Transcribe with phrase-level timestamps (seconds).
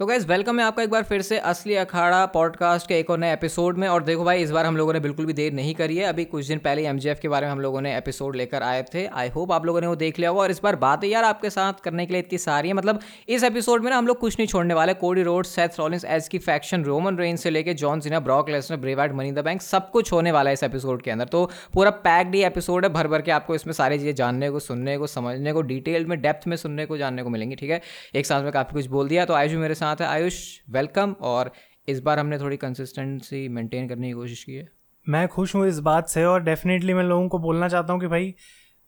[0.00, 3.18] तो gas welcome है आपका एक बार फिर से असली अखाड़ा पॉडकास्ट के एक और
[3.18, 5.74] नए एपिसोड में। और देखो भाई, इस बार हम लोगों ने बिल्कुल भी देर नहीं
[5.74, 8.62] करी है। अभी कुछ दिन पहले एम के बारे में हम लोगों ने एपिसोड लेकर
[8.62, 11.04] आए थे। आई होप आप लोगों ने वो देख लिया होगा। और इस बार बात
[11.04, 14.06] यार आपके साथ करने के लिए इतनी सारी है। मतलब इस एपिसोड में ना हम
[14.06, 17.50] लोग कुछ नहीं छोड़ने वाले। Cody Rhodes Seth Rollins Edge की फैक्शन रोमन रेन से
[17.50, 20.62] लेकर जॉन सिन्हा ब्रॉक लेसनर ब्रेवाइड मनी द बैंक सब कुछ होने वाला है इस
[20.62, 21.44] एपिसोड के अंदर। तो
[21.74, 24.96] पूरा पैक्ड ही एपिसोड है। भर भर के आपको इसमें सारी चीज़ें जानने को, सुनने
[24.98, 27.80] को, समझने को डिटेल में डेप्थ में, सुनने को, जानने को मिलेंगी, ठीक है?
[28.14, 30.36] एक साथ में काफ़ी कुछ बोल दिया। तो आयुष मेरे साथ है आयुष
[30.70, 31.52] वेलकम और
[31.88, 34.68] इस बार हमने थोड़ी कंसिस्टेंसी मेंटेन करने की कोशिश की है।
[35.06, 38.06] मैं खुश हूँ इस बात से और डेफिनेटली मैं लोगों को बोलना चाहता हूँ कि
[38.06, 38.34] भाई,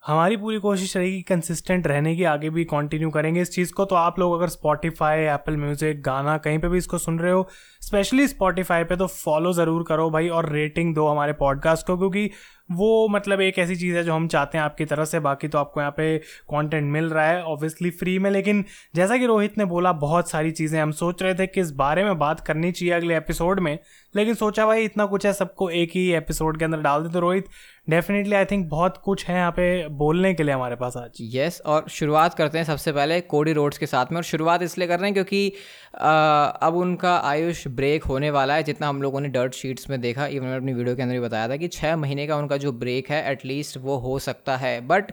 [0.02, 3.96] हमारी पूरी कोशिश रहेगी कंसिस्टेंट रहने की, आगे भी कंटिन्यू करेंगे इस चीज़ को। तो
[3.96, 7.46] आप लोग अगर स्पॉटिफाई एप्पल म्यूज़िक गाना कहीं पे भी इसको सुन रहे हो
[7.82, 12.30] स्पेशली स्पॉटिफाई पे तो फॉलो ज़रूर करो भाई और रेटिंग दो हमारे पॉडकास्ट को, क्योंकि
[12.76, 15.58] वो मतलब एक ऐसी चीज़ है जो हम चाहते हैं आपकी तरफ़ से बाकी तो
[15.58, 19.64] आपको यहाँ पे कंटेंट मिल रहा है ऑब्वियसली फ्री में लेकिन जैसा कि रोहित ने
[19.64, 22.94] बोला बहुत सारी चीज़ें हम सोच रहे थे कि इस बारे में बात करनी चाहिए
[22.94, 23.78] अगले एपिसोड में
[24.16, 27.20] लेकिन सोचा भाई इतना कुछ है सबको एक ही एपिसोड के अंदर डाल दे। तो
[27.20, 27.44] रोहित
[27.90, 31.56] डेफिनेटली आई थिंक बहुत कुछ है यहाँ पे बोलने के लिए हमारे पास आज। यस
[31.56, 34.88] yes, और शुरुआत करते हैं सबसे पहले कोडी रोड्स के साथ में और शुरुआत इसलिए
[34.88, 35.52] कर रहे हैं क्योंकि
[36.00, 40.00] आ, अब उनका आयुष ब्रेक होने वाला है जितना हम लोगों ने डर्ट शीट्स में
[40.00, 42.56] देखा इवन मैंने अपनी वीडियो के अंदर भी बताया था कि छः महीने का उनका
[42.62, 45.12] जो ब्रेक है एटलीस्ट वो हो सकता है। बट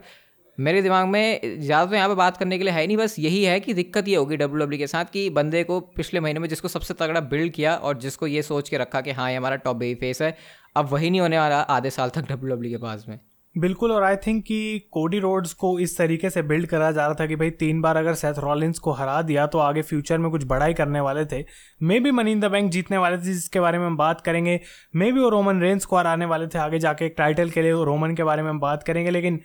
[0.58, 3.44] मेरे दिमाग में ज़्यादा तो यहाँ पे बात करने के लिए है नहीं, बस यही
[3.44, 6.48] है कि दिक्कत ये होगी डब्ल्यू डब्ल्यू के साथ कि बंदे को पिछले महीने में
[6.50, 9.56] जिसको सबसे तगड़ा बिल्ड किया और जिसको ये सोच के रखा कि हाँ ये हमारा
[9.58, 10.36] टॉप बेबी फेस है,
[10.76, 13.20] अब वही नहीं होने वाला आधे साल तक डब्ल्यू डब्ल्यू के पास में।
[13.56, 17.16] बिल्कुल, और आई थिंक कि कोडी रोड्स को इस तरीके से बिल्ड करा जा रहा
[17.20, 20.30] था कि भाई, तीन बार अगर सेथ रॉलिंस को हरा दिया तो आगे फ्यूचर में
[20.32, 21.44] कुछ बड़ा ही करने वाले थे।
[22.00, 24.60] Maybe money in the bank जीतने वाले थे, जिसके बारे में हम बात करेंगे।
[24.96, 27.72] मे बी वो रोमन रेंस को हराने वाले थे, आगे जाके एक टाइटल के लिए
[27.86, 29.40] रोमन के बारे में हम बात करेंगे। लेकिन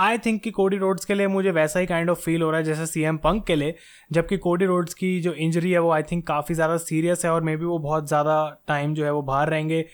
[0.00, 2.58] आई थिंक कि कोडी रोड्स के लिए मुझे वैसा ही काइंड ऑफ़ फील हो रहा
[2.58, 3.74] है, जैसे सी एम पंक के लिए।
[4.12, 7.42] जबकि कोडी रोड्स की जो इंजरी है, वो आई थिंक काफ़ी ज़्यादा सीरियस है, और
[7.42, 8.36] मे बी वो बहुत ज़्यादा
[8.68, 9.84] टाइम जो है, वो बाहर रहेंगे।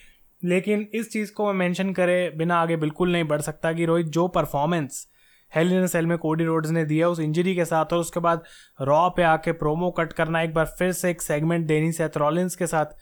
[0.45, 4.07] लेकिन इस चीज़ को मैं मेंशन करे बिना आगे बिल्कुल नहीं बढ़ सकता कि रोहित,
[4.07, 5.07] जो परफॉर्मेंस
[5.53, 8.43] हेल इन सेल में कोडी रोड्स ने दिया, उस इंजरी के साथ और उसके बाद
[8.81, 12.57] रॉ पे आके प्रोमो कट करना, एक बार फिर से एक सेगमेंट देनी सेथ रॉलिंस
[12.57, 12.97] के साथ।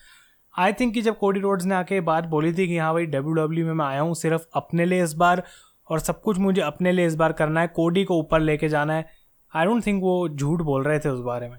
[0.54, 3.32] आई थिंक कि जब कोडी रोड्स ने आके बात बोली थी कि हाँ भाई डब्ल्यू
[3.34, 5.42] डब्ल्यू में मैं आया हूँ सिर्फ़ अपने लिए इस बार
[5.90, 8.94] और सब कुछ मुझे अपने लिए इस बार करना है कोडी को ऊपर लेके जाना
[8.94, 9.06] है
[9.52, 11.58] आई डोंट थिंक वो झूठ बोल रहे थे उस बारे में।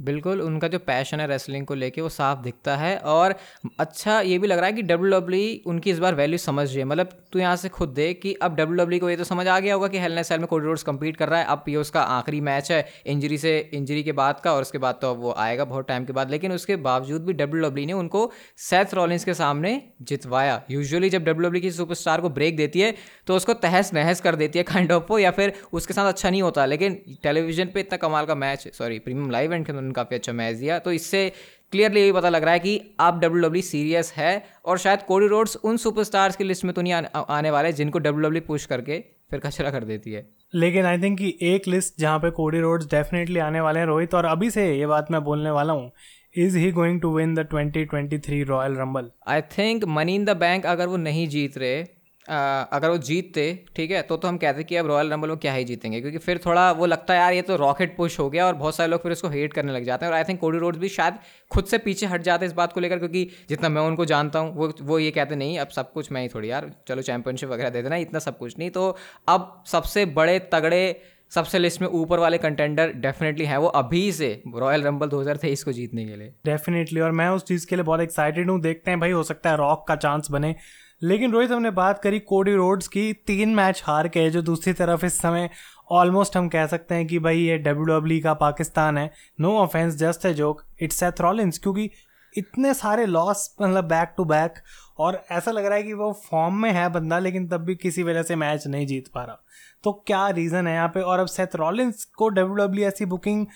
[0.00, 3.34] बिल्कुल, उनका जो पैशन है रेसलिंग को लेके वो साफ़ दिखता है और
[3.78, 6.66] अच्छा ये भी लग रहा है कि डब्ल्यू डब्ल्यू e उनकी इस बार वैल्यू समझ
[6.68, 9.16] रही है। मतलब तू यहाँ से खुद देख कि अब डब्ल्यू डब्ल्यू e को ये
[9.16, 11.64] तो समझ आ गया होगा कि हेलने सेल में कोरिडोर्स कम्पीट कर रहा है। अब
[11.68, 15.10] ये उसका आखिरी मैच है इंजरी से इंजरी के बाद का और उसके बाद तो
[15.10, 17.92] अब वो आएगा बहुत टाइम के बाद। लेकिन उसके बावजूद भी डब्ल्यू डब्ल्यू e ने
[17.94, 18.30] उनको
[18.60, 22.94] सेथ रॉलिंस के सामने जितवाया। यूजुअली जब डब्ल्यू डब्ल्यू की सुपरस्टार को ब्रेक देती है
[23.26, 26.42] तो उसको तहस नहस कर देती है काइंड ऑफ़ या फिर उसके साथ अच्छा नहीं
[26.42, 30.32] होता। लेकिन टेलीविज़न पर इतना कमाल का match sorry premium live end के काफ़ी अच्छा
[30.32, 31.28] मैच दिया। तो इससे
[31.72, 34.32] क्लियरली यही पता लग रहा है कि आप डब्ल्यू डब्ल्यू सीरियस है
[34.64, 38.28] और शायद कोडी रोड्स उन सुपरस्टार्स की लिस्ट में तो नहीं आने वाले जिनको डब्ल्यू
[38.28, 38.98] डब्ल्यू पुश करके
[39.30, 42.86] फिर कचरा कर देती है। लेकिन आई थिंक कि एक लिस्ट जहाँ पे कोडी रोड्स
[42.86, 45.90] डेफिनेटली आने वाले हैं रोहित और अभी से ये बात मैं बोलने वाला हूँ
[46.36, 50.66] is he going to win the 2023 Royal Rumble I think money in the bank
[50.66, 51.82] अगर वो नहीं जीत रहे
[52.28, 53.42] अगर वो जीतते,
[53.76, 56.18] ठीक है तो तो हम कहते कि अब रॉयल रंबल में क्या ही जीतेंगे, क्योंकि
[56.18, 58.90] फिर थोड़ा वो लगता है, यार, ये तो रॉकेट पुश हो गया और बहुत सारे
[58.90, 61.14] लोग फिर इसको हेट करने लग जाते हैं। और आई थिंक कोडी रोड्स भी शायद
[61.50, 64.38] खुद से पीछे हट जाते हैं इस बात को लेकर, क्योंकि जितना मैं उनको जानता
[64.38, 67.48] हूँ, वो वो ये कहते, नहीं, अब सब कुछ मैं ही थोड़ी, यार, चलो चैंपियनशिप
[67.48, 68.96] वगैरह दे देना, इतना सब कुछ नहीं। तो
[69.28, 71.00] अब सबसे बड़े तगड़े,
[71.32, 75.72] सबसे लिस्ट में ऊपर वाले कंटेंडर डेफिनेटली है वो अभी से रॉयल रंबल 2023 को
[75.72, 79.00] जीतने के लिए। डेफिनेटली और मैं उस चीज़ के लिए बहुत एक्साइटेड हूँ। देखते हैं
[79.00, 80.54] भाई, हो सकता है रॉक का चांस बने।
[81.02, 85.04] लेकिन रोहित, हमने बात करी कोडी रोड्स की, तीन मैच हार के जो दूसरी तरफ़
[85.06, 85.48] इस समय
[85.90, 89.56] ऑलमोस्ट हम कह सकते हैं कि भाई ये डब्ल्यू डब्ल्यू e का पाकिस्तान है। नो
[89.58, 91.90] ऑफेंस जस्ट है जोक इट्स सेथ रॉलिंस क्योंकि
[92.34, 94.58] इतने सारे लॉस मतलब बैक टू बैक
[94.98, 98.02] और ऐसा लग रहा है कि वो फॉर्म में है बंदा, लेकिन तब भी किसी
[98.02, 99.42] वजह से मैच नहीं जीत पा रहा।
[99.84, 101.00] तो क्या रीज़न है यहाँ पे?
[101.00, 103.46] और अब सेथ रॉलिंस को डब्ल्यू डब्ल्यू e ऐसी बुकिंग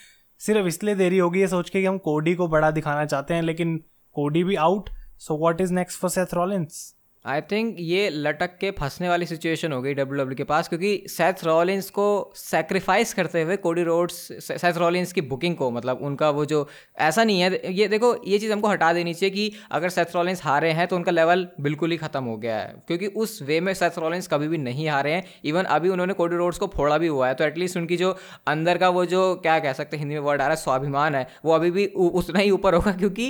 [0.40, 3.42] सिर्फ़ इसलिए देरी होगी, ये सोच के कि हम कोडी को बड़ा दिखाना चाहते हैं,
[3.42, 3.76] लेकिन
[4.16, 6.94] कोडी भी out so what is next for Seth Rollins
[7.24, 11.04] I think ये लटक के फंसने वाली सिचुएशन हो गई डब्ल्यू डब्ल्यू के पास, क्योंकि
[11.08, 16.28] सेथ रॉलिंस को सेक्रीफाइस करते हुए कोडी रोड्स सेथ रॉलिंस की बुकिंग को मतलब उनका
[16.30, 16.66] वो जो,
[16.98, 20.42] ऐसा नहीं है, ये देखो, ये चीज़ हमको हटा देनी चाहिए कि अगर सेथ रॉलिंस
[20.44, 23.72] हारे हैं तो उनका लेवल बिल्कुल ही ख़त्म हो गया है, क्योंकि उस वे में
[23.74, 27.06] सेथ रॉलिंस कभी भी नहीं हारे हैं इवन अभी उन्होंने कोडी रोड्स को फोड़ा भी
[27.06, 28.16] हुआ है तो एटलीस्ट उनकी जो
[28.48, 31.14] अंदर का वो जो, क्या कह सकते हैं, हिंदी में वर्ड आ रहा है, स्वाभिमान
[31.14, 33.28] है, वो अभी भी उतना ही ऊपर होगा, क्योंकि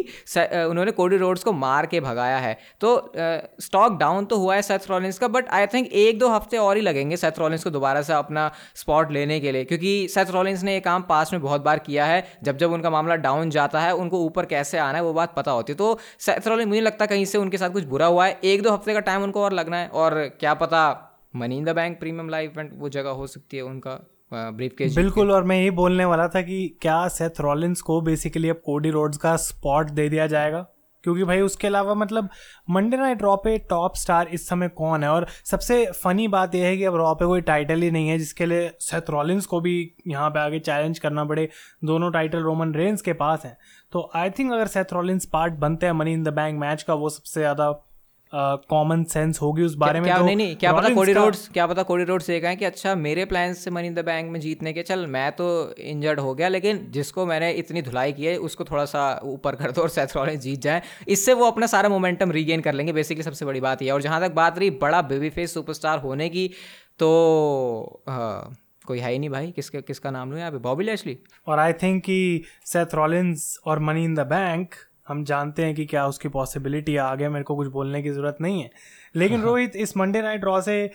[0.66, 3.12] उन्होंने कोडी रोड्स को मार के भगाया है। तो
[3.62, 6.56] स्टॉक स्टॉक डाउन तो हुआ है सेथ रॉलिंस का बट आई थिंक एक दो हफ़्ते
[6.56, 10.30] और ही लगेंगे सेथ रॉलिंस को दोबारा से अपना स्पॉट लेने के लिए, क्योंकि सेथ
[10.30, 13.50] रॉलिंस ने ये काम पास में बहुत बार किया है। जब जब उनका मामला डाउन
[13.50, 16.68] जाता है, उनको ऊपर कैसे आना है, वो बात पता होती है। तो सेथ रॉलिंस
[16.68, 19.00] मुझे लगता है कहीं से उनके साथ कुछ बुरा हुआ है। एक दो हफ़्ते का
[19.02, 20.82] टाइम उनको और लगना है, और क्या पता
[21.36, 24.00] money in the bank premium live event वो जगह हो सकती है उनका
[24.32, 28.48] ब्रीफ केस बिल्कुल, और मैं यही बोलने वाला था कि क्या सेथ रॉलिंस को बेसिकली
[28.48, 30.66] अब कोडी रोड्स का स्पॉट दे दिया जाएगा?
[31.04, 32.28] क्योंकि भाई उसके अलावा मतलब
[32.70, 35.10] मंडे नाइट रॉ पे टॉप स्टार इस समय कौन है?
[35.10, 38.18] और सबसे फनी बात यह है कि अब रॉ पे कोई टाइटल ही नहीं है,
[38.18, 39.74] जिसके लिए सेथ रॉलिंस को भी
[40.06, 41.48] यहाँ पे आगे चैलेंज करना पड़े।
[41.84, 43.56] दोनों टाइटल रोमन रेंस के पास हैं।
[43.92, 46.94] तो आई थिंक अगर सेथ रॉलिंस पार्ट बनते हैं money in the bank match का,
[46.94, 47.70] वो सबसे ज़्यादा
[48.70, 51.12] कॉमन uh, सेंस होगी उस बारे क्या, में क्या तो नहीं नहीं क्या पता कोडी
[51.12, 53.98] रोड्स क्या पता कोडी रोड्स ये कहें कि अच्छा मेरे प्लान से मनी इन द
[53.98, 58.12] बैंक में जीतने के चल मैं तो इंजर्ड हो गया लेकिन जिसको मैंने इतनी धुलाई
[58.12, 61.44] की है उसको थोड़ा सा ऊपर कर दो और सेथ रॉलिंस जीत जाए। इससे वो
[61.44, 64.58] अपना सारा मोमेंटम रीगेन कर लेंगे बेसिकली सबसे बड़ी बात ये और जहाँ तक बात
[64.58, 66.50] रही बड़ा बेबी फेस सुपरस्टार होने की
[66.98, 68.56] तो हाँ
[68.86, 70.58] कोई है ही नहीं भाई। किसके किसका नाम लूँ यहाँ पे?
[70.58, 74.74] बॉबी लैशली और आई थिंक कि सेथ रॉलिंस और मनी इन द बैंक
[75.08, 78.36] हम जानते हैं कि क्या उसकी पॉसिबिलिटी है आगे मेरे को कुछ बोलने की ज़रूरत
[78.40, 78.70] नहीं है।
[79.16, 80.90] लेकिन रोहित इस मंडे नाइट रॉ से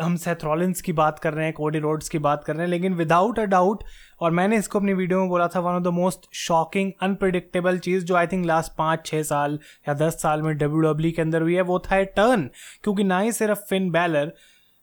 [0.00, 2.68] हम सेथ रॉलिंस की बात कर रहे हैं कोडी रोड्स की बात कर रहे हैं
[2.68, 3.84] लेकिन विदाउट अ डाउट
[4.20, 8.04] और मैंने इसको अपनी वीडियो में बोला था one of the most shocking unpredictable चीज़
[8.04, 9.58] जो आई थिंक लास्ट पाँच छः साल
[9.88, 12.50] या दस साल में डब्ल्यू डब्ल्यू के अंदर हुई है वो था टर्न
[12.82, 14.32] क्योंकि ना ही सिर्फ़ फिन बैलर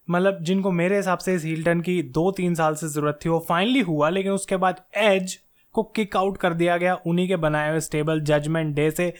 [0.09, 3.29] मतलब जिनको मेरे हिसाब से इस हील टर्न की दो तीन साल से ज़रूरत थी
[3.29, 5.39] वो फाइनली हुआ लेकिन उसके बाद एज
[5.73, 9.13] को किक आउट कर दिया गया, उन्हीं के बनाए हुए स्टेबल जजमेंट डे से।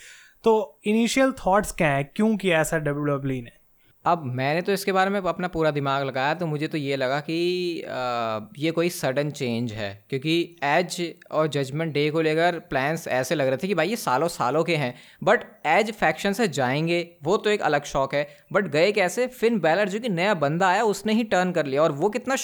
[0.44, 2.04] तो इनिशियल थॉट्स क्या है?
[2.04, 3.61] क्यों किया ऐसा डब्ल्यू डब्ल्यू ने?
[4.06, 7.20] अब मैंने तो इसके बारे में अपना पूरा दिमाग लगाया तो मुझे तो ये लगा
[7.20, 10.34] कि आ, ये कोई सडन चेंज है। क्योंकि
[10.64, 14.28] एज और जजमेंट डे को लेकर प्लान्स ऐसे लग रहे थे कि भाई ये सालों
[14.28, 14.94] सालों के हैं।
[15.24, 19.28] बट एज फैक्शन से जाएँगे वो तो एक अलग शौक है। बट गए कैसे?
[19.28, 22.36] फिन बैलर जो कि नया बंदा आया उसने ही टर्न कर लिया। और वो कितना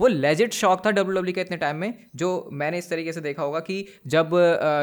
[0.00, 3.12] वो लेजिट शौक था डब्ल्यू डब्ल्यू e का इतने टाइम में जो मैंने इस तरीके
[3.12, 4.30] से देखा होगा कि जब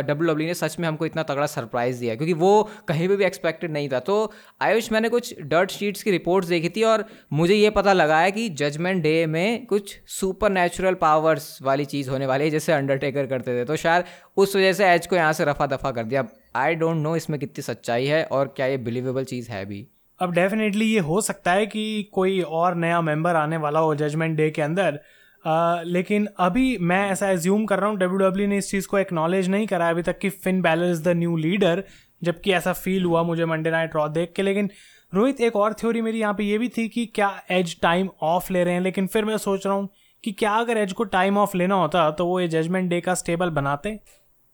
[0.07, 2.51] डब्ल्यू डब्ल्यू e ने सच में हमको इतना तगड़ा सरप्राइज़ दिया क्योंकि वो
[2.87, 4.31] कहीं पर भी एक्सपेक्टेड नहीं था। तो
[4.61, 8.31] आयुष मैंने कुछ डर्ट शीट्स की रिपोर्ट्स देखी थी और मुझे ये पता लगा है
[8.31, 13.25] कि जजमेंट डे में कुछ सुपर नेचुरल पावर्स वाली चीज़ होने वाली है जैसे अंडरटेकर
[13.25, 14.05] करते थे। तो शायद
[14.37, 17.39] उस वजह से एज को यहाँ से रफा दफ़ा कर दिया। आई डोंट नो इसमें
[17.39, 19.87] कितनी सच्चाई है और क्या ये बिलीवेबल चीज़ है भी।
[20.19, 24.37] अब डेफिनेटली ये हो सकता है कि कोई और नया मेंबर आने वाला हो जजमेंट
[24.37, 24.99] डे के अंदर।
[25.43, 28.97] Uh, लेकिन अभी मैं ऐसा एज्यूम कर रहा हूँ डब्ल्यू डब्ल्यू ने इस चीज़ को
[28.97, 31.83] एक्नॉलेज नहीं करा अभी तक कि Finn Balor is the new leader
[32.23, 34.69] जबकि ऐसा फील हुआ मुझे मंडे नाइट रॉ देख के। लेकिन
[35.13, 38.51] रोहित, एक और थ्योरी मेरी यहाँ पे ये भी थी कि क्या एज टाइम ऑफ़
[38.53, 39.89] ले रहे हैं, लेकिन फिर मैं सोच रहा हूँ
[40.23, 43.13] कि क्या अगर एज को टाइम ऑफ़ लेना होता तो वो ये जजमेंट डे का
[43.13, 43.99] स्टेबल बनाते।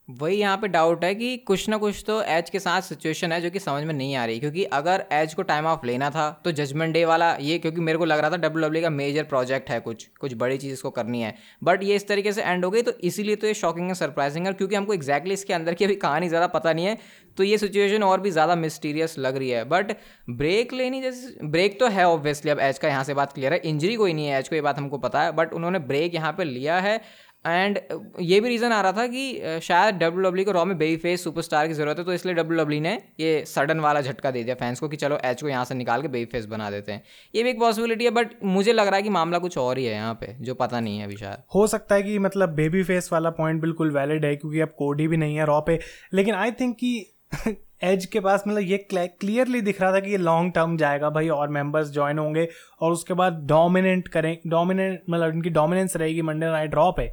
[0.09, 3.39] वही यहाँ पे डाउट है कि कुछ ना कुछ तो एज के साथ सिचुएशन है
[3.41, 6.29] जो कि समझ में नहीं आ रही। क्योंकि अगर एज को टाइम ऑफ़ लेना था
[6.45, 8.89] तो जजमेंट डे वाला ये, क्योंकि मेरे को लग रहा था डब्ल्यू डब्ल्यू e का
[8.91, 11.33] मेजर प्रोजेक्ट है कुछ कुछ बड़ी चीज़ इसको करनी है।
[11.63, 14.47] बट ये इस तरीके से एंड हो गई तो इसीलिए तो ये शॉकिंग है सरप्राइजिंग
[14.47, 16.97] है, क्योंकि हमको एक्जैक्टली इसके अंदर की अभी कहानी ज़्यादा पता नहीं है
[17.37, 19.95] तो ये सिचुएशन और भी ज़्यादा मिस्टीरियस लग रही है। बट
[20.31, 23.59] ब्रेक लेनी जैसे ब्रेक तो है ऑब्वियसली अब एज का यहाँ से बात क्लियर है।
[23.61, 26.33] इंजरी कोई नहीं है एज को ये बात हमको पता है बट उन्होंने ब्रेक यहाँ
[26.33, 26.99] पर लिया है।
[27.45, 27.79] एंड
[28.19, 30.97] ये भी रीज़न आ रहा था कि शायद डब्ल्यू डब्ल्यू e को रॉ में बेबी
[30.97, 34.31] फेस सुपरस्टार की ज़रूरत है तो इसलिए डब्ल्यू डब्ल्यू e ने ये सडन वाला झटका
[34.31, 36.69] दे दिया फैंस को कि चलो एच को यहाँ से निकाल के बेबी फेस बना
[36.71, 37.03] देते हैं।
[37.33, 39.85] ये भी एक पॉसिबिलिटी है बट मुझे लग रहा है कि मामला कुछ और ही
[39.85, 42.83] है यहाँ पे, जो पता नहीं है अभी शायद। हो सकता है कि मतलब बेबी
[42.83, 45.79] फेस वाला पॉइंट बिल्कुल वैलिड है, क्योंकि अब कोडी भी नहीं है रॉ पे।
[46.13, 47.15] लेकिन आई थिंक कि
[47.81, 51.29] एज के पास मतलब ये क्लियरली दिख रहा था कि ये लॉन्ग टर्म जाएगा, भाई
[51.29, 52.47] और मेंबर्स ज्वाइन होंगे
[52.81, 57.09] और उसके बाद डोमिनेंट करें डोमिनेंट मतलब इनकी डोमिनेंस रहेगी मंडे नाइट ड्रॉ पे।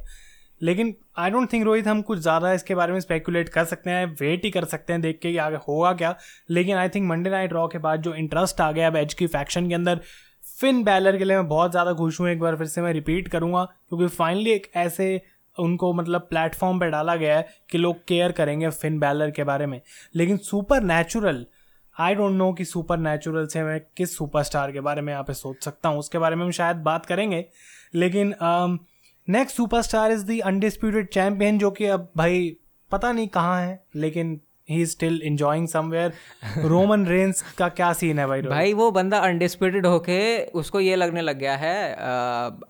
[0.61, 4.05] लेकिन आई डोंट थिंक रोहित, हम कुछ ज़्यादा इसके बारे में स्पेकुलेट कर सकते हैं
[4.21, 6.15] वेट ही कर सकते हैं देख के कि आगे होगा क्या।
[6.49, 9.27] लेकिन I think Monday night Raw के बाद जो इंटरेस्ट आ गया अब एज की
[9.27, 9.99] फैक्शन के अंदर
[10.59, 13.27] फिन बैलर के लिए मैं बहुत ज़्यादा खुश हूँ, एक बार फिर से मैं रिपीट
[13.27, 15.21] करूँगा, क्योंकि फाइनली एक ऐसे
[15.59, 19.65] उनको मतलब प्लेटफॉर्म पे डाला गया है कि लोग केयर करेंगे फिन बैलर के बारे
[19.65, 19.79] में।
[20.15, 21.45] लेकिन supernatural
[21.95, 25.33] I don't know कि सुपर नेचुरल से मैं किस सुपरस्टार के बारे में यहाँ पे
[25.33, 27.45] सोच सकता हूँ, उसके बारे में हम शायद बात करेंगे।
[27.95, 28.33] लेकिन
[29.27, 32.55] next superstar is the undisputed champion जो कि अब भाई
[32.91, 36.13] पता नहीं कहाँ है, लेकिन he is still enjoying somewhere
[36.65, 40.19] Roman Reigns का क्या सीन है भाई भाई, वो बंदा अनडिस्प्यूटेड होके
[40.53, 41.93] उसको ये लगने लग गया है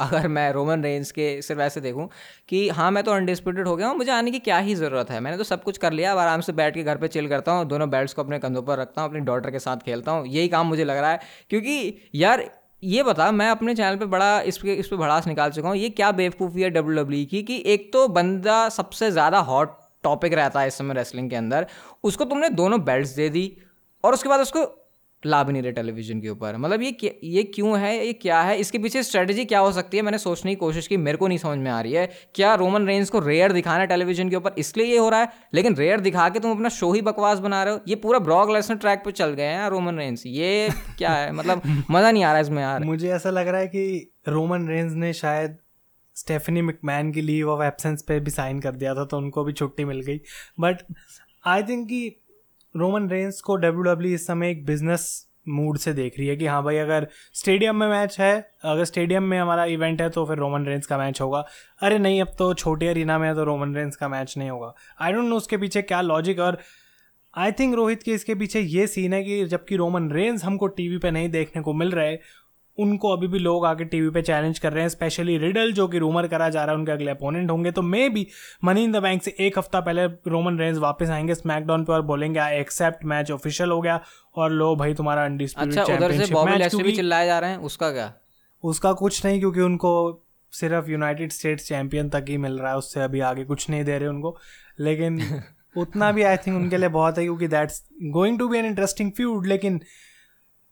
[0.02, 2.10] अगर मैं रोमन रेंस के सिर्फ़ ऐसे देखूँ
[2.50, 5.20] कि हाँ मैं तो अनडिस्प्यूटेड हो गया हूँ, मुझे आने की क्या ही ज़रूरत है।
[5.20, 7.52] मैंने तो सब कुछ कर लिया, अब आराम से बैठ के घर पर चिल करता
[7.52, 10.28] हूँ, दोनों बेल्ट्स को अपने कंधों पर रखता हूँ, अपनी डॉटर के साथ खेलता हूँ,
[10.28, 12.44] यही काम मुझे लग रहा है। क्योंकि यार,
[12.84, 15.78] ये बता, मैं अपने चैनल पे बड़ा, इस पे इस पे भड़ास निकाल चुका हूँ,
[15.78, 19.76] ये क्या बेवकूफ़ी है डब्ल्यू डब्ल्यू e की कि एक तो बंदा सबसे ज़्यादा हॉट
[20.08, 21.68] टॉपिक रहता है इस समय रेसलिंग के अंदर,
[22.04, 23.46] उसको तुमने दोनों बेल्ट्स दे दी
[24.04, 24.66] और उसके बाद उसको
[25.24, 28.58] ला भी नहीं रहे टेलीविज़न के ऊपर। मतलब ये ये क्यों है, ये क्या है?
[28.60, 30.04] इसके पीछे स्ट्रेटजी क्या हो सकती है?
[30.04, 32.86] मैंने सोचने की कोशिश की, मेरे को नहीं समझ में आ रही है। क्या रोमन
[32.88, 34.56] रेंज को रेयर दिखाना है टेलीविज़न के ऊपर?
[34.58, 37.64] इसलिए ये हो रहा है, लेकिन रेयर दिखा के तुम अपना शो ही बकवास बना
[37.64, 41.14] रहे हो। ये पूरा ब्रॉक लेसनर ट्रैक पर चल गए हैं रोमन रेंज ये क्या
[41.14, 41.32] है?
[41.32, 41.62] मतलब
[41.92, 44.94] मज़ा नहीं आ रहा है इसमें यार। मुझे ऐसा लग रहा है कि रोमन रेंज
[44.96, 45.58] ने शायद
[46.18, 49.54] स्टेफनी मिकमैन की लीव ऑफ़ एब्सेंस पे भी साइन कर दिया था तो उनको भी
[49.54, 50.20] छुट्टी मिल गई।
[50.60, 50.82] बट
[51.46, 52.08] आई थिंक कि
[52.76, 56.46] रोमन रेंस को डब्ल्यू डब्ल्यू इस समय एक बिज़नेस मूड से देख रही है कि
[56.46, 58.34] हाँ भाई, अगर स्टेडियम में मैच है,
[58.64, 61.44] अगर स्टेडियम में हमारा इवेंट है तो फिर रोमन रेंस का मैच होगा।
[61.82, 64.74] अरे नहीं, अब तो छोटे अरीना में है तो रोमन रेंस का मैच नहीं होगा।
[65.02, 66.58] आई डोंट नो उसके पीछे क्या लॉजिक और
[67.34, 70.98] आई थिंक रोहित के इसके पीछे ये सीन है कि जबकि रोमन रेंस हमको टीवी
[70.98, 72.18] पे नहीं देखने को मिल रहे
[72.80, 75.98] उनको अभी भी लोग आके टीवी पे चैलेंज कर रहे हैं स्पेशली रिडल जो कि
[75.98, 78.28] रूमर करा जा रहा है उनके अगले अपोनेंट होंगे। तो मे भी
[78.64, 82.02] मनी इन द बैंक से एक हफ़्ता पहले रोमन रेंज वापस आएँगे स्मैकडाउन पे और
[82.02, 84.02] बोलेंगे आई एक्सेप्ट मैच ऑफिशियल हो गया
[84.36, 87.92] और लो भाई तुम्हारा अच्छा उधर से बॉबी लैशली भी चिल्लाए जा रहे हैं उसका
[87.92, 88.14] क्या?
[88.64, 93.02] उसका कुछ नहीं क्योंकि उनको सिर्फ़ यूनाइटेड स्टेट्स चैंपियन तक ही मिल रहा है उससे
[93.02, 94.38] अभी आगे कुछ नहीं दे रहे उनको।
[94.80, 95.22] लेकिन
[95.78, 99.12] उतना भी आई थिंक उनके लिए बहुत है क्योंकि that's going to be an interesting
[99.12, 99.82] feud लेकिन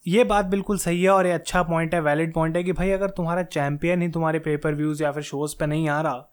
[0.08, 2.90] ये बात बिल्कुल सही है और ये अच्छा पॉइंट है वैलिड पॉइंट है कि भाई
[2.92, 6.32] अगर तुम्हारा चैंपियन ही तुम्हारे पेपर व्यूज़ या फिर शोज़ पे नहीं आ रहा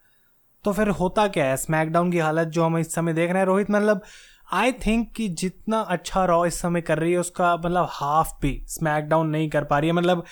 [0.65, 1.57] तो फिर होता क्या है?
[1.57, 4.03] स्मैकडाउन की हालत जो हम इस समय देख रहे हैं, रोहित मतलब
[4.53, 8.65] आई थिंक कि जितना अच्छा रॉ इस समय कर रही है, उसका मतलब हाफ़ भी
[8.69, 10.25] स्मैकडाउन नहीं कर पा रही है। मतलब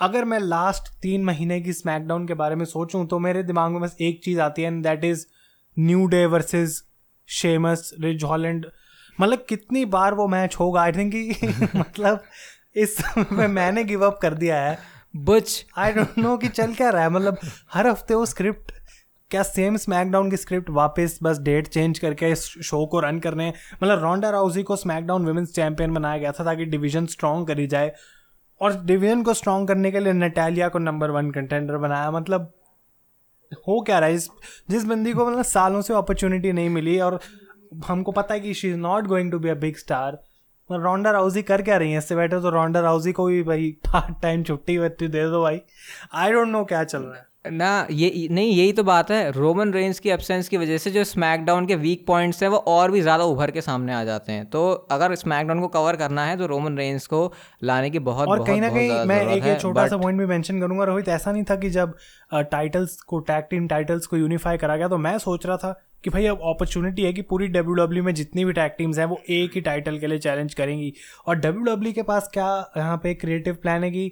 [0.00, 3.80] अगर मैं लास्ट तीन महीने की स्मैकडाउन के बारे में सोचूं तो मेरे दिमाग में
[3.80, 5.26] बस एक चीज़ आती है and that is
[5.78, 6.84] New Day versus
[7.28, 8.66] Sheamus Ridge Holland
[9.20, 10.82] मतलब कितनी बार वो मैच होगा?
[10.82, 11.14] आई थिंक
[11.76, 12.20] मतलब
[12.76, 14.78] इस समय मैंने गिव अप कर दिया है।
[15.16, 17.38] बच। आई डोंट नो कि चल क्या रहा है। मतलब
[17.72, 18.72] हर हफ़्ते वो स्क्रिप्ट
[19.30, 23.52] क्या सेम स्मैकडाउन की स्क्रिप्ट वापस बस डेट चेंज करके इस शो को रन करने
[23.82, 27.92] मतलब रोंडा राउजी को स्मैकडाउन वुमेंस चैंपियन बनाया गया था ताकि डिवीज़न स्ट्रॉन्ग करी जाए।
[28.60, 32.52] और डिवीज़न को स्ट्रॉन्ग करने के लिए नटालिया को नंबर वन कंटेंडर बनाया। मतलब
[33.68, 34.14] हो क्या रहा है?
[34.14, 34.28] इस
[34.70, 37.20] जिस बंदी को मतलब सालों से अपॉर्चुनिटी नहीं मिली और
[37.86, 40.18] हमको पता है कि she is not going to be a big star
[40.72, 41.98] Ronda Rousey कर क्या रही है?
[41.98, 45.60] इससे बैठे तो रोंडा राउजी को भी भाई पार्ट टाइम छुट्टी वट्टी दे दो भाई।
[46.14, 49.72] आई डोंट नो क्या चल रहा है। ना ये नहीं यही तो बात है। रोमन
[49.72, 53.00] रेंज की एब्सेंस की वजह से जो स्मैकडाउन के वीक पॉइंट्स हैं वो और भी
[53.00, 56.46] ज़्यादा उभर के सामने आ जाते हैं। तो अगर स्मैकडाउन को कवर करना है तो
[56.46, 57.32] रोमन रेंज को
[57.62, 60.84] लाने की बहुत और कहीं ना कहीं मैं एक छोटा सा पॉइंट भी मेंशन करूँगा
[60.84, 61.94] रोहित ऐसा नहीं था कि जब
[62.32, 65.72] टाइटल्स को टैग टीम टाइटल्स को यूनिफाई करा गया तो मैं सोच रहा था
[66.04, 69.06] कि भाई अब अपॉर्चुनिटी है कि पूरी डब्ल्यू डब्ल्यू में जितनी भी टैग टीम्स हैं
[69.06, 70.92] वो एक ही टाइटल के लिए चैलेंज करेंगी।
[71.26, 74.10] और डब्ल्यू डब्ल्यू के पास क्या यहाँ पे क्रिएटिव प्लान है कि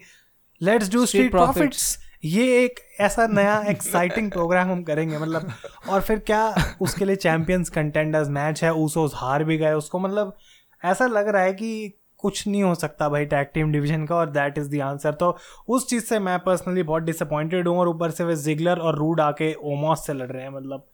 [0.60, 5.50] लेट्स डू स्ट्रीट प्रॉफिट्स ये एक ऐसा नया एक्साइटिंग प्रोग्राम हम करेंगे मतलब
[5.88, 10.36] और फिर क्या उसके लिए चैंपियंस कंटेंडर्स मैच है ऊसोस हार भी गए, उसको मतलब
[10.82, 14.30] ऐसा लग रहा है कि कुछ नहीं हो सकता भाई टैग टीम डिवीज़न का, और
[14.30, 15.36] दैट इज़ द आंसर तो
[15.68, 19.20] उस चीज़ से मैं पर्सनली बहुत डिसअपॉइंटेड हूँ, और ऊपर से वे जिगलर और रूड
[19.20, 20.86] आके ओमोस से लड़ रहे हैं मतलब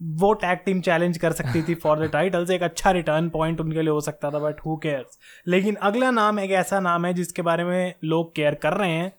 [0.00, 3.82] वो टैग टीम चैलेंज कर सकती थी फॉर द टाइटल्स एक अच्छा रिटर्न पॉइंट उनके
[3.82, 7.42] लिए हो सकता था बट हु केयर्स लेकिन अगला नाम एक ऐसा नाम है जिसके
[7.42, 9.12] बारे में लोग केयर कर रहे हैं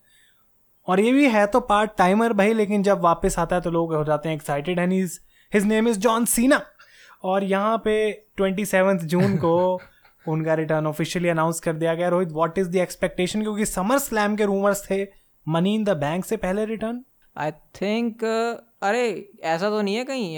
[0.88, 3.96] और ये भी है तो पार्ट टाइमर भाई लेकिन जब वापस आता है तो लोग
[3.96, 5.20] हो जाते हैं excited and his
[5.54, 6.62] his name is John Cena
[7.24, 8.66] और यहाँ पे ट्वेंटी
[9.08, 9.82] जून को
[10.28, 14.36] उनका रिटर्न ऑफिशियली अनाउंस कर दिया गया। Rohit what is the expectation क्योंकि समर स्लैम
[14.36, 15.08] के रूमर्स थे
[15.48, 17.04] मनी इन द बैंक से पहले रिटर्न
[17.38, 18.24] आई थिंक
[18.84, 20.38] अरे ऐसा तो नहीं है कहीं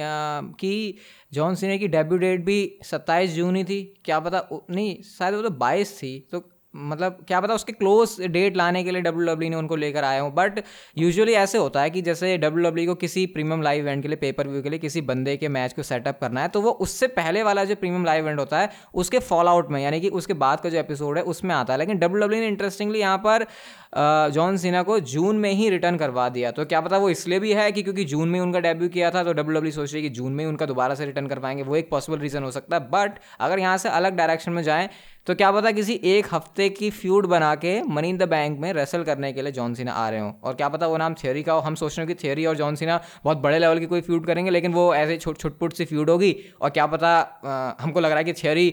[0.54, 0.98] कि
[1.34, 5.42] जॉन सीना की डेब्यू डेट भी सत्ताईस जून ही थी। क्या पता नहीं शायद वो
[5.42, 6.39] तो बाईस थी तो
[6.74, 10.04] मतलब क्या पता उसके क्लोज डेट लाने के लिए डब्ल्यू डब्ल्यू e ने उनको लेकर
[10.04, 10.60] आया हूँ बट
[10.98, 14.08] यूजुअली ऐसे होता है कि जैसे डब्ल्यू डब्ल्यू e को किसी प्रीमियम लाइव इवेंट के
[14.08, 16.72] लिए पेपर व्यू के लिए किसी बंदे के मैच को सेटअप करना है तो वो
[16.82, 20.10] उससे पहले वाला जो प्रीमियम लाइव इवेंट होता है, उसके फॉल आउट में, यानी कि
[20.12, 23.00] उसके बाद का जो एपिसोड है, उसमें आता है। लेकिन डब्ल्यू डब्ल्यू e ने इंटरेस्टिंगली
[23.00, 23.46] यहाँ पर
[23.94, 27.53] जॉन सीना को जून में ही रिटर्न करवा दिया। तो क्या पता वो इसलिए भी
[27.53, 30.10] है कि क्योंकि जून में उनका डेब्यू किया था तो डब्ल्यू डब्ल्यू सोच रही है
[30.10, 32.77] कि जून में उनका दोबारा से रिटर्न कर पाएँगे। वो एक पॉसिबल रीज़न हो सकता
[32.77, 34.89] है बट अगर यहाँ से अलग डायरेक्शन में जाएँ
[35.27, 38.72] तो क्या पता किसी एक हफ़्ते की फ्यूड बना के मनी इन द बैंक में
[38.74, 41.41] रेसल करने के लिए जॉन सीना आ रहे हो। और क्या पता वो नाम थियोरी
[41.44, 43.86] का हो। हम सोच रहे हो कि थियोरी और जॉन सीना बहुत बड़े लेवल की
[43.86, 47.84] कोई फ्यूड करेंगे लेकिन वो ऐसे छोट छुटपुट सी फ्यूड होगी। और क्या पता आ,
[47.84, 48.70] हमको लग रहा है कि थियोरी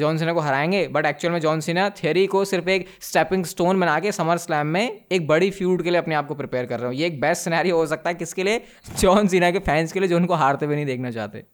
[0.00, 3.80] जॉन सीना को हराएँगे बट एक्चुअल में जॉन सीना थियोरी को सिर्फ़ एक स्टेपिंग स्टोन
[3.80, 6.78] बना के समर स्लैम में एक बड़ी फ्यूड के लिए अपने आप को प्रिपेयर कर
[6.80, 8.60] रहे हो। ये एक बेस्ट सिनेरियो हो सकता है किसके लिए?
[9.00, 11.44] जॉन सीना के फैंस के लिए जो उनको हारते हुए नहीं देखना चाहते।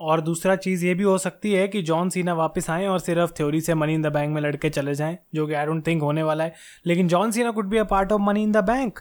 [0.00, 3.32] और दूसरा चीज़ ये भी हो सकती है कि जॉन सीना वापस आए और सिर्फ़
[3.32, 6.02] थ्योरी से मनी इन द बैंक में लड़के चले जाएँ जो कि आई डोंट थिंक
[6.02, 6.54] होने वाला है।
[6.86, 9.00] लेकिन John Cena could be a part of money in the bank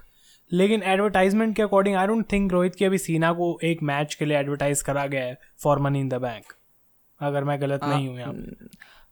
[0.51, 4.25] लेकिन एडवर्टाइजमेंट के according I don't think Rohit की अभी सीना को एक मैच के
[4.25, 6.53] लिए एडवर्टाइज करा गया है for money in the bank
[7.21, 8.33] अगर मैं गलत आ, नहीं हूँ यहाँ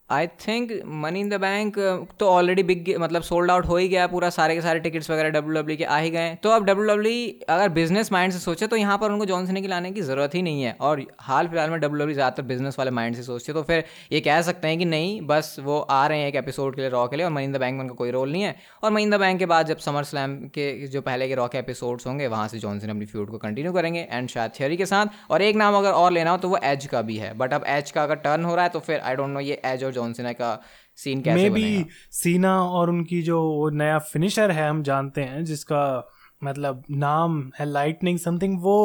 [0.09, 0.71] I think
[1.03, 1.77] money in the bank
[2.19, 5.29] तो ऑलरेडी बिग मतलब सोल्ड आउट हो ही गया पूरा सारे के सारे टिकट्स वगैरह
[5.29, 8.67] डब्ल्यू डब्ल्यू के आ ही गए तो अब डब्ल्यू डब्ल्यू अगर बिज़नेस माइंड से सोचे
[8.67, 11.47] तो यहाँ पर उनको जॉन सीना की लाने की ज़रूरत ही नहीं है। और हाल
[11.47, 14.67] फ़िलहाल में डब्ल्यू डब्ल्यू ज़्यादातर बिज़नेस वाले माइंड से सोचते तो फिर ये कह सकते
[14.67, 17.25] हैं कि नहीं, बस वो आ रहे हैं एक एपिसोड के लिए रॉ के लिए,
[17.25, 19.19] और मनी इन द बैंक में उनका कोई रोल नहीं है। और मनी इन द
[19.19, 22.47] बैंक के बाद जब समर स्लैम के जो पहले के रॉ के एपिसोड्स होंगे, वहाँ
[22.47, 25.55] से जॉन सीना अपनी फ्यूड को कंटिन्यू करेंगे एंड शायद थियरी के साथ। और एक
[25.55, 28.03] नाम अगर और लेना हो तो वो एज का भी है। बट अब एज का
[28.03, 30.33] अगर टर्न हो रहा है तो फिर आई डोंट नो ये एज और जॉन सीना
[30.33, 30.59] का
[30.97, 35.83] सीन कैसे मे बी सीना और उनकी जो नया फिनिशर है हम जानते हैं जिसका
[36.43, 38.77] मतलब नाम है लाइटनिंग समथिंग वो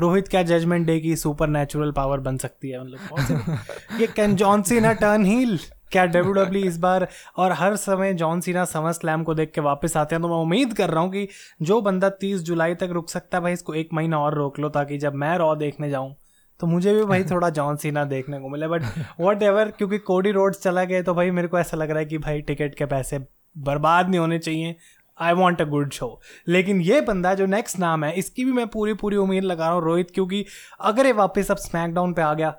[0.00, 2.82] रोहित क्या जजमेंट डे की सुपर नेचुरल पावर बन सकती है?
[2.82, 3.58] मतलब
[4.00, 5.58] ये can John Cena turn heel
[5.92, 9.60] क्या डब्ल्यू डब्ल्यू इस बार और हर समय जॉन सीना समर स्लैम को देख के
[9.60, 11.26] वापस आते हैं तो मैं उम्मीद कर रहा हूँ कि
[11.62, 14.68] जो बंदा तीस जुलाई तक रुक सकता है भाई इसको एक महीना और रोक लो
[14.68, 16.14] ताकि जब मैं रॉ देखने जाऊँ
[16.60, 18.82] तो मुझे भी भाई थोड़ा जॉन सीना देखने को मिला बट
[19.20, 22.06] वट एवर क्योंकि कोडी रोड्स चला गया तो भाई मेरे को ऐसा लग रहा है
[22.06, 23.18] कि भाई टिकट के पैसे
[23.56, 24.74] बर्बाद नहीं होने चाहिए।
[25.18, 28.66] I want a good show लेकिन ये बंदा जो नेक्स्ट नाम है इसकी भी मैं
[28.68, 30.44] पूरी पूरी उम्मीद लगा रहा हूँ रोहित क्योंकि
[30.80, 32.54] अगर ये वापस अब स्मैकडाउन पे आ गया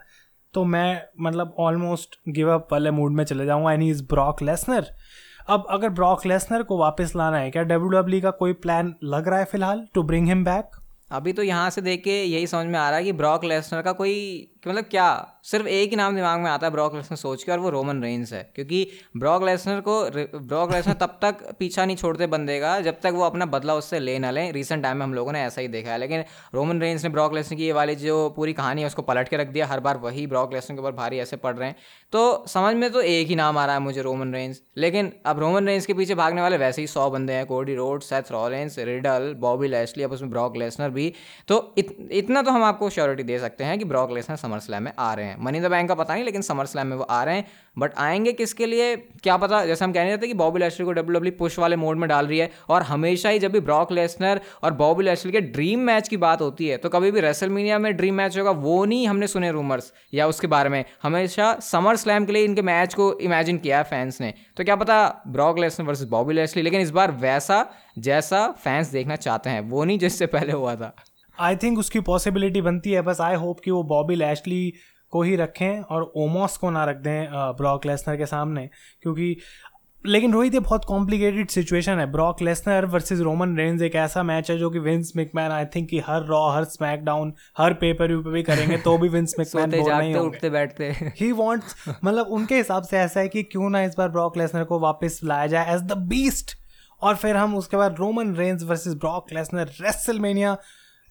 [0.54, 4.88] तो मैं मतलब ऑलमोस्ट गिव अप वाले मूड में चले जाऊँगा। एनी इज़ ब्रॉक लेसनर
[5.50, 8.94] अब अगर ब्रॉक लेसनर को वापस लाना है क्या डब्ल्यू डब्ल्यू e का कोई प्लान
[9.04, 10.76] लग रहा है फ़िलहाल टू ब्रिंग हिम बैक
[11.12, 13.82] अभी तो यहाँ से देख के यही समझ में आ रहा है कि ब्रॉक लेसनर
[13.82, 14.14] का कोई
[14.68, 17.60] मतलब क्या सिर्फ़ एक ही नाम दिमाग में आता है ब्रॉक लेसनर सोच के और
[17.60, 18.88] वो रोमन रेंस है। क्योंकि
[19.18, 20.04] ब्रॉक लेसनर को
[20.40, 24.00] ब्रॉक लेसनर तब तक पीछा नहीं छोड़ते बंदे का जब तक वो अपना बदला उससे
[24.00, 26.82] ले ना लें। रिसेंट टाइम में हम लोगों ने ऐसा ही देखा है। लेकिन रोमन
[26.82, 29.48] रेंस ने ब्रॉक लेसनर की ये वाली जो पूरी कहानी है उसको पलट के रख
[29.48, 31.76] दिया। हर बार वही ब्रॉक लेसनर के ऊपर भारी ऐसे पड़ रहे हैं।
[32.12, 35.40] तो समझ में तो एक ही नाम आ रहा है मुझे रोमन रेंस। लेकिन अब
[35.40, 38.80] रोमन रेंस के पीछे भागने वाले वैसे ही सौ बंदे हैं। Cody Rhodes Seth Rollins
[38.80, 41.14] Riddle Bobby Lashley अब उसमें ब्रॉक लेसनर भी।
[41.48, 44.84] तो इत, इतना तो हम आपको श्योरिटी दे सकते हैं कि ब्रॉक लेसनर समर स्लैम
[44.84, 47.04] में आ रहे हैं। मनी द बैंक का पता नहीं, लेकिन समर स्लैम में वो
[47.04, 47.46] आ रहे हैं।
[47.78, 48.96] बट आएँगे किसके लिए?
[49.24, 51.76] क्या पता, जैसे हम कह रहे थे कि बॉबी लेस्टर को डब्ल्यू डब्ल्यू पुश वाले
[51.76, 55.32] मोड में डाल रही है, और हमेशा ही जब भी ब्रॉक लेसनर और बॉबी लेस्टर
[55.32, 58.52] के ड्रीम मैच की बात होती है तो कभी भी रेसलमीनिया में ड्रीम मैच होगा,
[58.52, 62.62] वो नहीं हमने सुने रूमर्स या उसके बारे में। हमेशा समर स्लैम के लिए इनके
[62.62, 66.62] मैच को इमेजिन किया है फैंस ने। तो क्या पता Brock Lesnar versus Bobby Lashley
[66.62, 67.66] लेकिन इस बार वैसा,
[68.00, 70.96] जैसा फैंस देखना चाहते हैं, वो नहीं जिससे पहले हुआ था।
[71.42, 74.74] आई थिंक उसकी पॉसिबिलिटी बनती है। बस आई होप कि वो बॉबी लैशली
[75.14, 77.28] को ही रखें और ओमोस को ना रख दें
[77.58, 78.70] ब्रॉक लेसनर के सामने।
[79.02, 79.36] क्योंकि
[80.06, 84.50] लेकिन रोहित ये बहुत कॉम्प्लिकेटेड सिचुएशन है। Brock Lesnar versus Roman Reigns एक ऐसा मैच
[84.52, 88.22] है जो कि विंस मिकमैन आई थिंक कि हर रॉ हर स्मैकडाउन हर पेपर व्यू
[88.24, 92.56] पे भी करेंगे तो भी विंस मिकमैन बोल नहीं उठते बैठते। ही वांट्स मतलब उनके
[92.56, 95.76] हिसाब से ऐसा है कि क्यों ना इस बार ब्रॉक लेसनर को वापस लाया जाए
[95.76, 96.58] एज द बीस्ट
[97.02, 100.58] और फिर हम उसके बाद Roman Reigns versus Brock Lesnar WrestleMania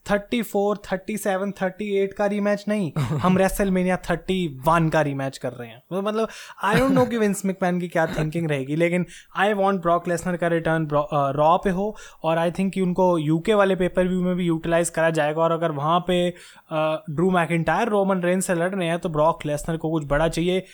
[0.06, 5.00] thirty four, thirty seven, thirty eight का रीमैच नहीं, हम रेसल मेनिया थर्टी वन का
[5.02, 6.28] रीमैच कर रहे हैं। मतलब
[6.64, 10.36] आई डोंट नो कि विंस मैकमैन की क्या थिंकिंग रहेगी, लेकिन आई वांट ब्रॉक लेसनर
[10.36, 10.88] का रिटर्न
[11.36, 14.90] रॉ पे हो, और आई थिंक कि उनको यूके वाले पेपर व्यू में भी यूटिलाइज
[14.90, 16.28] करा जाएगा, और अगर वहाँ पे
[16.70, 20.64] ड्रू मैकिटायर रोमन रेन से लड़ रहे हैं तो ब्रॉक लेसनर को कुछ बड़ा चाहिए।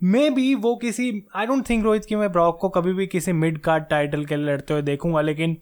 [0.00, 3.32] मे बी वो किसी आई डोंट थिंक रोहित कि मैं ब्रॉक को कभी भी किसी
[3.34, 5.56] मिड कार्ड टाइटल के लिए लड़ते हुए देखूँगा, लेकिन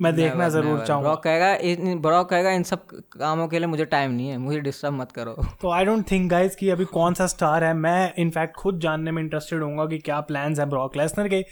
[0.00, 4.10] मैं देखना ज़रूर चाहूँगा। ब्रॉक कहेगा ब्रॉक कहेगा इन सब कामों के लिए मुझे टाइम
[4.10, 7.26] नहीं है मुझे डिस्टर्ब मत करो। तो आई डोंट थिंक गाइस कि अभी कौन सा
[7.26, 7.74] स्टार है?
[7.74, 11.44] मैं इनफैक्ट खुद जानने में इंटरेस्टेड हूँ कि क्या प्लान्स हैं ब्रॉक लेसनर के।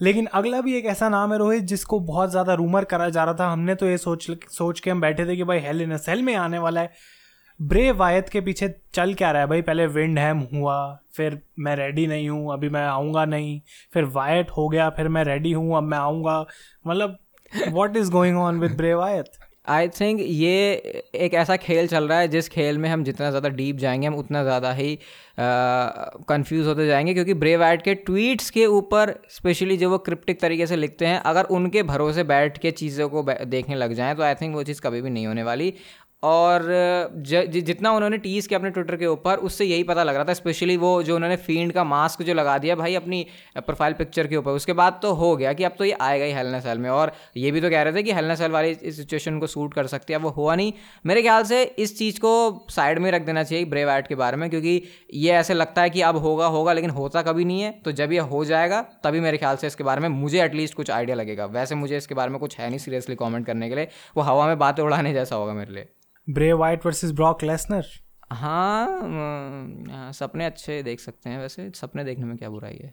[0.00, 3.34] लेकिन अगला भी एक ऐसा नाम है रोहित जिसको बहुत ज़्यादा रूमर करा जा रहा
[3.34, 6.22] था। हमने तो ये सोच सोच के हम बैठे थे कि भाई हेल इन सेल
[6.22, 6.90] में आने वाला है।
[7.60, 9.48] ब्रे वायत के पीछे चल क्या रहा है?
[9.48, 10.76] भाई पहले विंड हैम हुआ
[11.16, 13.60] फिर मैं रेडी नहीं हूँ अभी मैं आऊँगा नहीं।
[13.94, 16.44] फिर वायट हो गया फिर मैं रेडी हूँ अब मैं आऊँगा।
[16.86, 17.16] मतलब
[17.68, 20.50] what is going on with Bray Wyatt I think ये
[21.16, 24.14] एक ऐसा खेल चल रहा है, जिस खेल में हम जितना ज़्यादा डीप जाएँगे, हम
[24.14, 24.98] उतना ज़्यादा ही
[25.40, 30.66] कंफ्यूज होते जाएँगे, क्योंकि ब्रेव एड के ट्वीट्स के ऊपर स्पेशली जो वो क्रिप्टिक तरीके
[30.66, 34.34] से लिखते हैं, अगर उनके भरोसे बैठ के चीज़ों को देखने लग जाएँ तो आई
[34.34, 35.72] थिंक वो चीज़ कभी भी नहीं होने वाली।
[36.26, 36.62] और
[37.18, 40.34] ज, जितना उन्होंने टीज़ किया अपने ट्विटर के ऊपर उससे यही पता लग रहा था
[40.34, 44.36] स्पेशली वो जो उन्होंने फ़ील्ड का मास्क जो लगा दिया भाई अपनी प्रोफ़ाइल पिक्चर के
[44.36, 46.88] ऊपर। उसके बाद तो हो गया कि अब तो ये आएगा ही हेलना सेल में।
[46.90, 49.74] और ये भी तो कह रहे थे कि हेलना सेल वाली इस सिचुएशन को सूट
[49.74, 50.72] कर सकती है। अब वो हुआ नहीं।
[51.06, 52.32] मेरे ख्याल से इस चीज़ को
[52.70, 54.80] साइड में रख देना चाहिए ब्रेव के बारे में क्योंकि
[55.14, 58.12] ये ऐसे लगता है कि अब होगा होगा लेकिन होता कभी नहीं है। तो जब
[58.12, 61.46] ये हो जाएगा तभी मेरे ख्याल से इसके बारे में मुझे एटलीस्ट कुछ आइडिया लगेगा।
[61.52, 64.46] वैसे मुझे इसके बारे में कुछ है नहीं सीरियसली कॉमेंट करने के लिए। वो हवा
[64.46, 65.88] में बातें उड़ाने जैसा होगा मेरे लिए।
[66.28, 67.86] Bray Wyatt versus Brock Lesnar
[68.32, 72.92] हाँ सपने अच्छे देख सकते हैं वैसे। सपने देखने में क्या बुराई है?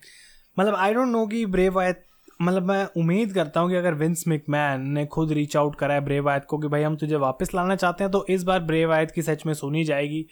[0.59, 2.03] मतलब आई डोंट नो कि ब्रे वाइट
[2.41, 6.01] मतलब मैं उम्मीद करता हूँ कि अगर विंस मिकमैन ने खुद रीच आउट करा है
[6.01, 8.93] ब्रेव आयत को कि भाई हम तुझे वापस लाना चाहते हैं तो इस बार ब्रेव
[8.93, 10.25] आयत की सच में सुनी जाएगी।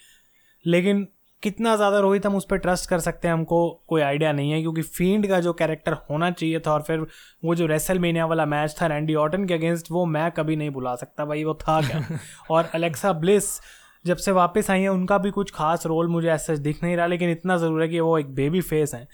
[0.66, 1.08] लेकिन
[1.44, 4.62] कितना ज़्यादा रोहित हम उस पर ट्रस्ट कर सकते हैं हमको कोई आइडिया नहीं है
[4.62, 7.06] क्योंकि फ़ील्ड का जो कैरेक्टर होना चाहिए था और फिर
[7.46, 10.70] वो जो रेसल मेनिया वाला मैच था रैंडी ऑटन के अगेंस्ट वो मैं कभी नहीं
[10.70, 12.20] भुला सकता भाई वो था क्या?
[12.52, 13.60] और अलेक्सा ब्लिस
[14.06, 17.06] जब से वापस आई हैं उनका भी कुछ खास रोल मुझे ऐसा दिख नहीं रहा
[17.06, 19.08] लेकिन इतना ज़रूर है कि वो एक बेबी फेस हैं।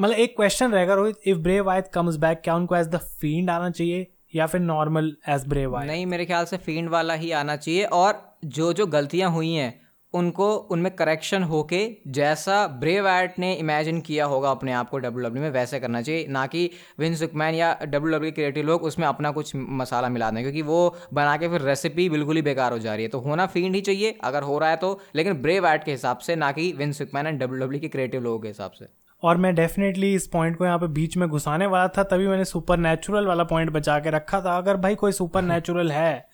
[0.00, 3.50] मतलब एक क्वेश्चन रहेगा Rohit if Bray Wyatt comes back क्या उनको एज द फ़ील्ड
[3.50, 7.30] आना चाहिए या फिर नॉर्मल एज ब्रेव आयत नहीं मेरे ख्याल से फ़ील्ड वाला ही
[7.32, 9.87] आना चाहिए और जो जो गलतियाँ हुई हैं
[10.18, 11.80] उनको, उनमें करेक्शन होके
[12.12, 16.02] जैसा ब्रेव एट ने इमेजिन किया होगा अपने आप को डब्ल्यू डब्ल्यू में, वैसे करना
[16.02, 20.30] चाहिए। ना कि विंस सुकमैन या डब्ल्यू डब्ल्यू क्रिएटिव लोग उसमें अपना कुछ मसाला मिला
[20.30, 23.20] दें, क्योंकि वो बना के फिर रेसिपी बिल्कुल ही बेकार हो जा रही है। तो
[23.20, 26.36] होना फ़ील्ड ही चाहिए, अगर हो रहा है तो लेकिन ब्रेव एट के हिसाब से,
[26.36, 28.86] ना कि Vince McMahon and W W के क्रिएटिव लोगों के हिसाब से।
[29.22, 32.44] और मैं डेफिनेटली इस पॉइंट को यहाँ पे बीच में घुसाने वाला था, तभी मैंने
[32.46, 36.26] सुपर नेचुरल वाला पॉइंट बचा के रखा था। अगर भाई कोई सुपर नेचुरल है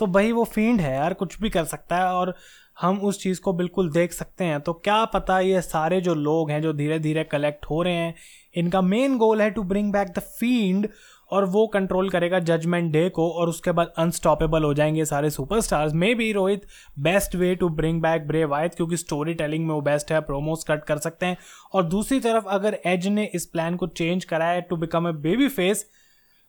[0.00, 2.34] तो भाई वो फ़ील्ड है यार, कुछ भी कर सकता है। और
[2.80, 6.50] हम उस चीज़ को बिल्कुल देख सकते हैं। तो क्या पता ये सारे जो लोग
[6.50, 8.14] हैं, जो धीरे धीरे कलेक्ट हो रहे हैं,
[8.54, 10.88] इनका मेन गोल है to bring back the Fiend
[11.30, 15.92] और वो कंट्रोल करेगा जजमेंट डे को और उसके बाद अनस्टॉपेबल हो जाएँगे सारे superstars
[15.94, 16.66] may be Rohit
[16.98, 20.64] best way to bring back Bray Wyatt क्योंकि स्टोरी टेलिंग में वो बेस्ट है प्रोमोस
[20.68, 21.36] कट कर सकते हैं।
[21.74, 25.48] और दूसरी तरफ़ अगर एज ने इस प्लान को चेंज कराया to become a baby
[25.48, 25.86] face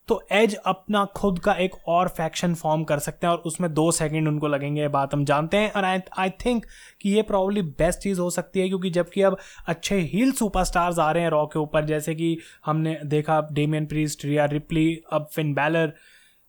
[0.08, 3.92] तो एज अपना खुद का एक और फैक्शन फॉर्म कर सकते हैं और उसमें दो
[3.92, 6.66] सेकंड उनको लगेंगे बात हम जानते हैं। और आई थिंक
[7.02, 9.38] कि ये प्रॉब्ली बेस्ट चीज़ हो सकती है क्योंकि जबकि अब
[9.68, 14.26] अच्छे हील सुपरस्टार्स आ रहे हैं रॉ के ऊपर, जैसे कि हमने देखा डेमियन प्रीस्ट
[14.26, 15.94] रिया रिप्ली अब फिन बैलर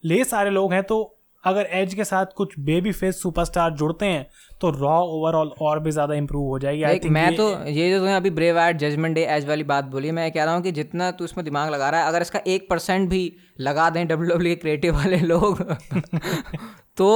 [0.04, 4.26] ले सारे लोग हैं तो अगर एज के साथ कुछ बेबी फेस सुपरस्टार जुड़ते हैं
[4.60, 7.90] तो रॉ ओवरऑल और भी ज़्यादा इंप्रूव हो जाएगी आई थिंक मैं ये, तो ये
[7.90, 10.62] जो तुमने अभी Bray Wyatt judgment day Edge वाली बात बोली मैं कह रहा हूँ
[10.62, 13.24] कि जितना तू इसमें दिमाग लगा रहा है अगर इसका एक परसेंट भी
[13.60, 15.62] लगा दें डब्ल्यू डब्ल्यू क्रिएटिव वाले लोग
[16.96, 17.10] तो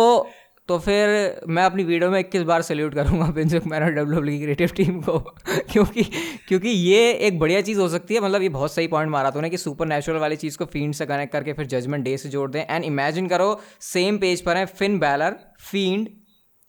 [0.69, 4.39] तो फिर मैं अपनी वीडियो में इक्कीस बार सल्यूट करूँगा पिंसुक मैन और डब्ल्यू की
[4.41, 5.19] क्रिएटिव टीम को।
[5.73, 6.03] क्योंकि
[6.49, 9.51] क्योंकि ये एक बढ़िया चीज़ हो सकती है मतलब ये बहुत सही पॉइंट मारा तूने
[9.51, 12.51] कि सुपर नेचुरल वाली चीज़ को फ़ील्ड से कनेक्ट करके फिर जजमेंट डे से जोड़
[12.51, 16.09] दें। एंड इमेजिन करो सेम पेज पर है Finn Balor Fiend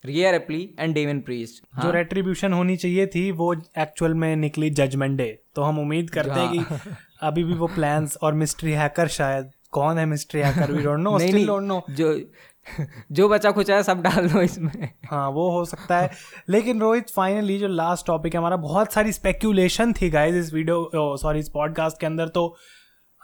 [0.06, 5.18] Rhea Ripley and Damian Priest जो रेट्रीब्यूशन होनी चाहिए थी वो एक्चुअल में निकली जजमेंट
[5.18, 9.08] डे तो हम उम्मीद करते हैं कि हाँ। अभी भी वो प्लान्स और मिस्ट्री हैकर
[9.08, 12.14] शायद कौन है mystery hacker we don't know still don't know जो
[13.12, 16.12] जो बचा खुचा है, सब डाल दो इसमें। हाँ वो हो सकता है।
[16.50, 20.92] लेकिन रोहित फाइनली जो लास्ट टॉपिक है, हमारा बहुत सारी स्पेक्यूलेशन थी गाइज़ इस वीडियो
[20.96, 22.56] सॉरी इस पॉडकास्ट के अंदर। तो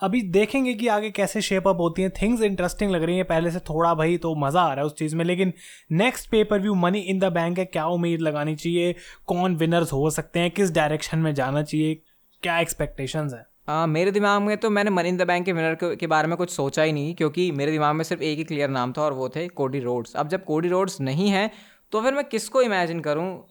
[0.03, 3.51] अभी देखेंगे कि आगे कैसे शेप अप होती हैं। थिंग्स इंटरेस्टिंग लग रही हैं। पहले
[3.51, 5.53] से थोड़ा भाई तो मज़ा आ रहा है उस चीज़ में। लेकिन
[5.91, 8.95] next pay per view Money in the Bank है। क्या उम्मीद लगानी चाहिए?
[9.27, 10.51] कौन विनर्स हो सकते हैं?
[10.51, 12.01] किस डायरेक्शन में जाना चाहिए?
[12.43, 13.52] क्या एक्सपेक्टेशंस है?
[13.67, 16.27] आ, मेरे दिमाग में तो मैंने मनी इन द बैंक के विनर के, के बारे
[16.27, 19.01] में कुछ सोचा ही नहीं क्योंकि मेरे दिमाग में सिर्फ़ एक ही क्लियर नाम था
[19.01, 21.51] और वो थे कोडी रोड्स अब जब कोडी रोड्स नहीं है
[21.91, 23.45] तो फिर मैं किसको इमेजिन करूँ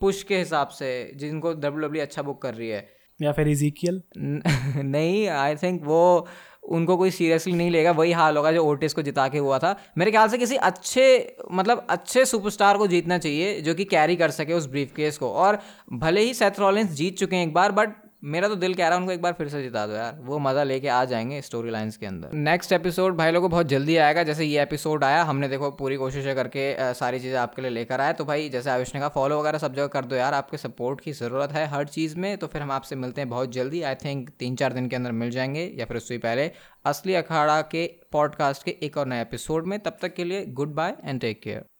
[0.00, 2.88] पुश के हिसाब से जिनको डब्ल्यू डब्ल्यू अच्छा बुक कर रही है?
[3.22, 4.02] या फिर इजिकियल
[4.82, 6.26] नहीं आई थिंक वो
[6.62, 9.78] उनको कोई सीरियसली नहीं लेगा वही हाल होगा जो ओटिस को जिता के हुआ था।
[9.98, 14.30] मेरे ख्याल से किसी अच्छे मतलब अच्छे सुपरस्टार को जीतना चाहिए जो कि कैरी कर
[14.30, 15.58] सके उस ब्रीफ केस को। और
[15.92, 17.88] भले ही सेथ रॉलिंस जीत चुके हैं एक बार बट
[18.22, 20.38] मेरा तो दिल कह रहा है उनको एक बार फिर से जिता दो यार। वो
[20.38, 23.96] मज़ा लेके आ जाएँगे स्टोरी लाइन्स के अंदर। नेक्स्ट एपिसोड भाई लोगों को बहुत जल्दी
[23.96, 27.70] आएगा। जैसे ये एपिसोड आया हमने देखो पूरी कोशिश करके आ, सारी चीज़ें आपके लिए
[27.70, 30.34] लेकर आए तो भाई जैसे आयुष ने कहा फॉलो वगैरह सब जगह कर दो यार।
[30.34, 33.52] आपके सपोर्ट की ज़रूरत है हर चीज़ में। तो फिर हम आपसे मिलते हैं बहुत
[33.52, 36.50] जल्दी। आई थिंक तीन चार दिन के अंदर मिल जाएँगे या फिर उससे पहले
[36.86, 40.74] असली अखाड़ा के पॉडकास्ट के एक और नए एपिसोड में। तब तक के लिए good
[40.74, 41.64] bye and take care